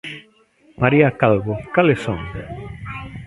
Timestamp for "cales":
1.75-1.99